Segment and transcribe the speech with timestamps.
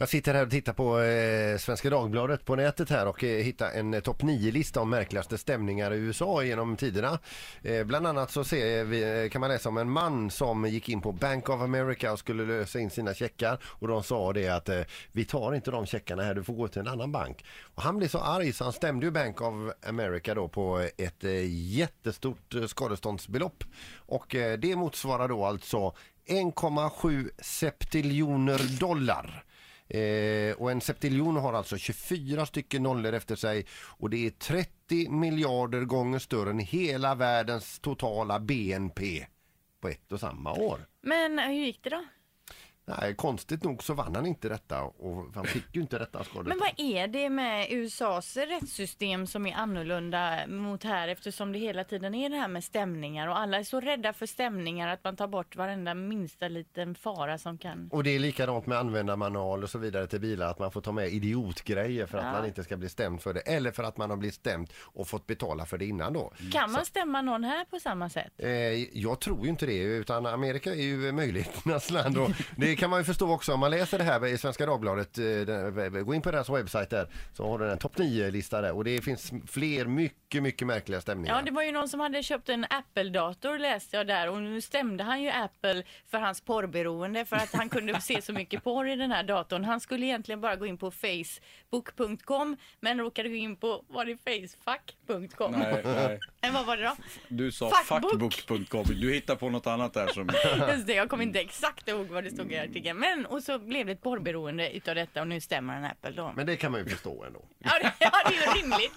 [0.00, 3.70] Jag sitter här och tittar på eh, Svenska Dagbladet på nätet här och eh, hittar
[3.70, 7.18] en eh, topp 9-lista om märkligaste stämningar i USA genom tiderna.
[7.62, 10.88] Eh, bland annat så ser vi, eh, kan man läsa om en man som gick
[10.88, 14.48] in på Bank of America och skulle lösa in sina checkar och de sa det
[14.48, 14.80] att eh,
[15.12, 17.44] vi tar inte de checkarna här, du får gå till en annan bank.
[17.74, 21.24] Och han blev så arg så han stämde ju Bank of America då på ett
[21.24, 23.64] eh, jättestort eh, skadeståndsbelopp
[23.96, 25.94] och eh, det motsvarar då alltså
[26.28, 29.44] 1,7 septiljoner dollar.
[29.88, 35.10] Eh, och en septiljon har alltså 24 stycken nollor efter sig och det är 30
[35.10, 39.26] miljarder gånger större än hela världens totala BNP
[39.80, 40.80] på ett och samma år.
[41.02, 42.04] Men hur gick det då?
[43.00, 46.48] Nej, konstigt nog så vann han inte detta och han fick ju inte detta skadestånd.
[46.48, 51.84] Men vad är det med USAs rättssystem som är annorlunda mot här eftersom det hela
[51.84, 55.16] tiden är det här med stämningar och alla är så rädda för stämningar att man
[55.16, 57.88] tar bort varenda minsta liten fara som kan.
[57.92, 60.92] Och det är likadant med användarmanual och så vidare till bilar att man får ta
[60.92, 62.32] med idiotgrejer för att Ja.
[62.32, 65.08] man inte ska bli stämd för det eller för att man har blivit stämd och
[65.08, 66.32] fått betala för det innan då.
[66.52, 68.32] Kan man stämma någon här på samma sätt?
[68.38, 68.48] Eh,
[68.98, 73.00] jag tror ju inte det utan Amerika är ju möjligheternas land och det kan man
[73.00, 75.18] ju förstå också om man läser det här i Svenska Dagbladet.
[75.18, 78.72] eh, den- Gå in på deras webbsajt där så har du en topp 9-lista där
[78.72, 81.36] och det finns fler mycket, mycket märkliga stämningar.
[81.36, 84.60] Ja, det var ju någon som hade köpt en Apple-dator läste jag där och nu
[84.60, 88.88] stämde han ju Apple för hans porrberoende för att han kunde se så mycket porr
[88.88, 89.64] i den här datorn.
[89.64, 94.16] Han skulle egentligen bara gå in på facebook.com men råkade gå in på, var det
[94.24, 95.52] facefuck.com?
[95.52, 96.18] Nej, nej.
[96.48, 96.96] Men vad var det då?
[97.28, 98.34] Du sa Fuckbook.
[98.34, 98.84] fuckbook.com.
[99.00, 100.30] Du hittar på något annat där som...
[100.74, 102.98] Just det, jag kommer inte exakt ihåg vad det stod i artikeln.
[102.98, 106.32] Men och så blev det ett porrberoende utav detta och nu stämmer en Apple då.
[106.36, 107.40] Men det kan man ju förstå ändå.
[107.64, 108.92] Ja, det, ja, det är ju rimligt.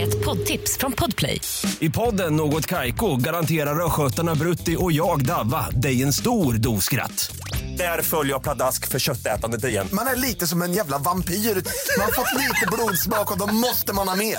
[0.00, 1.40] Ett poddtips från Podplay.
[1.80, 7.36] I podden Något Kaiko garanterar östgötarna Brutti och jag, Davva, dig en stor dos skratt.
[7.78, 9.88] Där följer jag pladask för köttätandet igen.
[9.92, 11.34] Man är lite som en jävla vampyr.
[11.34, 14.38] Man har fått lite blodsmak och då måste man ha mer.